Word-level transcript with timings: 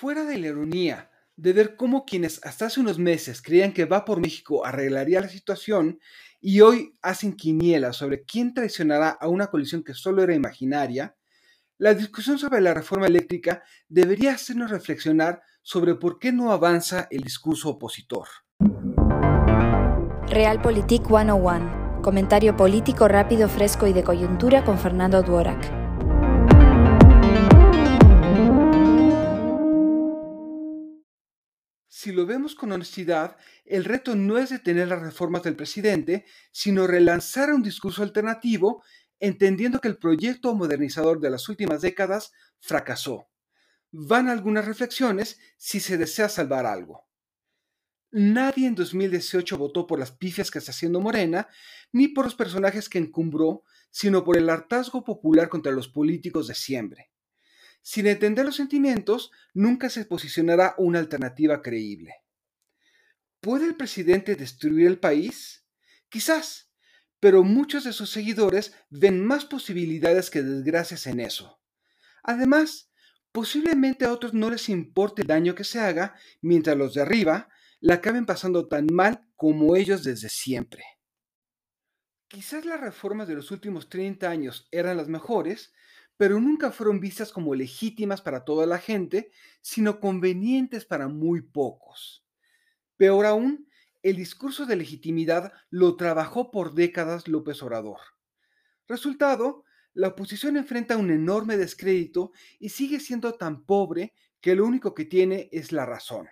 Fuera 0.00 0.24
de 0.24 0.38
la 0.38 0.46
ironía 0.46 1.10
de 1.36 1.52
ver 1.52 1.76
cómo 1.76 2.06
quienes 2.06 2.40
hasta 2.42 2.64
hace 2.64 2.80
unos 2.80 2.98
meses 2.98 3.42
creían 3.42 3.74
que 3.74 3.84
Va 3.84 4.06
por 4.06 4.18
México 4.18 4.64
arreglaría 4.64 5.20
la 5.20 5.28
situación 5.28 6.00
y 6.40 6.62
hoy 6.62 6.94
hacen 7.02 7.34
quinielas 7.34 7.96
sobre 7.96 8.24
quién 8.24 8.54
traicionará 8.54 9.10
a 9.10 9.28
una 9.28 9.48
coalición 9.48 9.84
que 9.84 9.92
solo 9.92 10.22
era 10.22 10.34
imaginaria, 10.34 11.16
la 11.76 11.92
discusión 11.92 12.38
sobre 12.38 12.62
la 12.62 12.72
reforma 12.72 13.08
eléctrica 13.08 13.62
debería 13.90 14.32
hacernos 14.32 14.70
reflexionar 14.70 15.42
sobre 15.60 15.94
por 15.96 16.18
qué 16.18 16.32
no 16.32 16.50
avanza 16.50 17.06
el 17.10 17.20
discurso 17.20 17.68
opositor. 17.68 18.26
Realpolitik 20.28 21.08
101. 21.08 22.00
Comentario 22.00 22.56
político 22.56 23.06
rápido, 23.06 23.50
fresco 23.50 23.86
y 23.86 23.92
de 23.92 24.02
coyuntura 24.02 24.64
con 24.64 24.78
Fernando 24.78 25.22
Duorak. 25.22 25.79
Si 32.02 32.12
lo 32.12 32.24
vemos 32.24 32.54
con 32.54 32.72
honestidad, 32.72 33.36
el 33.66 33.84
reto 33.84 34.16
no 34.16 34.38
es 34.38 34.48
detener 34.48 34.88
las 34.88 35.02
reformas 35.02 35.42
del 35.42 35.54
presidente, 35.54 36.24
sino 36.50 36.86
relanzar 36.86 37.52
un 37.52 37.62
discurso 37.62 38.02
alternativo, 38.02 38.82
entendiendo 39.18 39.82
que 39.82 39.88
el 39.88 39.98
proyecto 39.98 40.54
modernizador 40.54 41.20
de 41.20 41.28
las 41.28 41.46
últimas 41.50 41.82
décadas 41.82 42.32
fracasó. 42.58 43.28
Van 43.90 44.30
algunas 44.30 44.64
reflexiones 44.64 45.38
si 45.58 45.78
se 45.78 45.98
desea 45.98 46.30
salvar 46.30 46.64
algo. 46.64 47.06
Nadie 48.12 48.66
en 48.66 48.76
2018 48.76 49.58
votó 49.58 49.86
por 49.86 49.98
las 49.98 50.10
pifias 50.10 50.50
que 50.50 50.58
está 50.58 50.70
haciendo 50.70 51.00
Morena, 51.00 51.48
ni 51.92 52.08
por 52.08 52.24
los 52.24 52.34
personajes 52.34 52.88
que 52.88 52.96
encumbró, 52.96 53.62
sino 53.90 54.24
por 54.24 54.38
el 54.38 54.48
hartazgo 54.48 55.04
popular 55.04 55.50
contra 55.50 55.70
los 55.70 55.88
políticos 55.88 56.48
de 56.48 56.54
siempre. 56.54 57.09
Sin 57.82 58.06
entender 58.06 58.44
los 58.44 58.56
sentimientos, 58.56 59.30
nunca 59.54 59.88
se 59.88 60.04
posicionará 60.04 60.74
una 60.78 60.98
alternativa 60.98 61.62
creíble. 61.62 62.14
¿Puede 63.40 63.66
el 63.66 63.76
presidente 63.76 64.36
destruir 64.36 64.86
el 64.86 64.98
país? 64.98 65.64
Quizás, 66.10 66.70
pero 67.20 67.42
muchos 67.42 67.84
de 67.84 67.92
sus 67.92 68.10
seguidores 68.10 68.74
ven 68.90 69.24
más 69.24 69.44
posibilidades 69.44 70.30
que 70.30 70.42
desgracias 70.42 71.06
en 71.06 71.20
eso. 71.20 71.60
Además, 72.22 72.90
posiblemente 73.32 74.04
a 74.04 74.12
otros 74.12 74.34
no 74.34 74.50
les 74.50 74.68
importe 74.68 75.22
el 75.22 75.28
daño 75.28 75.54
que 75.54 75.64
se 75.64 75.80
haga, 75.80 76.14
mientras 76.42 76.76
los 76.76 76.94
de 76.94 77.02
arriba 77.02 77.48
la 77.80 77.94
acaben 77.94 78.26
pasando 78.26 78.68
tan 78.68 78.86
mal 78.92 79.26
como 79.36 79.74
ellos 79.74 80.04
desde 80.04 80.28
siempre. 80.28 80.84
Quizás 82.28 82.64
las 82.64 82.80
reformas 82.80 83.26
de 83.26 83.34
los 83.34 83.50
últimos 83.50 83.88
30 83.88 84.28
años 84.28 84.68
eran 84.70 84.96
las 84.96 85.08
mejores, 85.08 85.72
pero 86.20 86.38
nunca 86.38 86.70
fueron 86.70 87.00
vistas 87.00 87.32
como 87.32 87.54
legítimas 87.54 88.20
para 88.20 88.44
toda 88.44 88.66
la 88.66 88.76
gente, 88.76 89.30
sino 89.62 90.00
convenientes 90.00 90.84
para 90.84 91.08
muy 91.08 91.40
pocos. 91.40 92.26
Peor 92.98 93.24
aún, 93.24 93.66
el 94.02 94.16
discurso 94.16 94.66
de 94.66 94.76
legitimidad 94.76 95.50
lo 95.70 95.96
trabajó 95.96 96.50
por 96.50 96.74
décadas 96.74 97.26
López 97.26 97.62
Obrador. 97.62 98.00
Resultado, 98.86 99.64
la 99.94 100.08
oposición 100.08 100.58
enfrenta 100.58 100.98
un 100.98 101.10
enorme 101.10 101.56
descrédito 101.56 102.32
y 102.58 102.68
sigue 102.68 103.00
siendo 103.00 103.32
tan 103.36 103.64
pobre 103.64 104.12
que 104.42 104.54
lo 104.54 104.66
único 104.66 104.92
que 104.92 105.06
tiene 105.06 105.48
es 105.52 105.72
la 105.72 105.86
razón. 105.86 106.28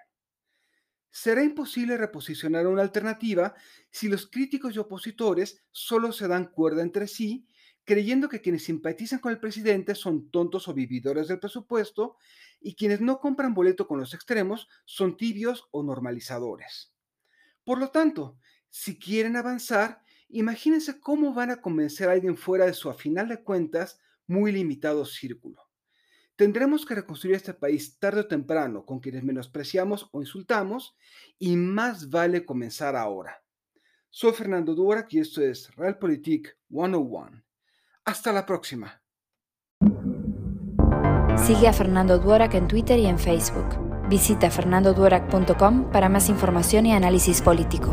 Será 1.10 1.42
imposible 1.42 1.96
reposicionar 1.96 2.66
una 2.66 2.82
alternativa 2.82 3.54
si 3.90 4.08
los 4.10 4.26
críticos 4.26 4.74
y 4.74 4.80
opositores 4.80 5.64
solo 5.70 6.12
se 6.12 6.28
dan 6.28 6.44
cuerda 6.50 6.82
entre 6.82 7.06
sí 7.06 7.46
creyendo 7.88 8.28
que 8.28 8.42
quienes 8.42 8.64
simpatizan 8.64 9.18
con 9.18 9.32
el 9.32 9.40
presidente 9.40 9.94
son 9.94 10.30
tontos 10.30 10.68
o 10.68 10.74
vividores 10.74 11.26
del 11.26 11.40
presupuesto 11.40 12.18
y 12.60 12.74
quienes 12.74 13.00
no 13.00 13.18
compran 13.18 13.54
boleto 13.54 13.88
con 13.88 13.98
los 13.98 14.12
extremos 14.12 14.68
son 14.84 15.16
tibios 15.16 15.68
o 15.70 15.82
normalizadores. 15.82 16.92
Por 17.64 17.78
lo 17.78 17.88
tanto, 17.88 18.36
si 18.68 18.98
quieren 18.98 19.36
avanzar, 19.36 20.02
imagínense 20.28 21.00
cómo 21.00 21.32
van 21.32 21.50
a 21.50 21.62
convencer 21.62 22.10
a 22.10 22.12
alguien 22.12 22.36
fuera 22.36 22.66
de 22.66 22.74
su, 22.74 22.90
a 22.90 22.94
final 22.94 23.26
de 23.26 23.42
cuentas, 23.42 23.98
muy 24.26 24.52
limitado 24.52 25.06
círculo. 25.06 25.62
Tendremos 26.36 26.84
que 26.84 26.94
reconstruir 26.94 27.36
este 27.36 27.54
país 27.54 27.98
tarde 27.98 28.20
o 28.20 28.28
temprano 28.28 28.84
con 28.84 29.00
quienes 29.00 29.24
menospreciamos 29.24 30.10
o 30.12 30.20
insultamos 30.20 30.94
y 31.38 31.56
más 31.56 32.10
vale 32.10 32.44
comenzar 32.44 32.96
ahora. 32.96 33.42
Soy 34.10 34.34
Fernando 34.34 34.74
Durak 34.74 35.10
y 35.14 35.20
esto 35.20 35.40
es 35.40 35.74
Realpolitik 35.74 36.54
101. 36.68 37.47
Hasta 38.08 38.32
la 38.32 38.46
próxima. 38.46 39.02
Sigue 41.36 41.68
a 41.68 41.74
Fernando 41.74 42.18
Duorak 42.18 42.54
en 42.54 42.66
Twitter 42.66 42.98
y 42.98 43.04
en 43.04 43.18
Facebook. 43.18 43.66
Visita 44.08 44.50
fernandoduorak.com 44.50 45.92
para 45.92 46.08
más 46.08 46.30
información 46.30 46.86
y 46.86 46.94
análisis 46.94 47.42
político. 47.42 47.92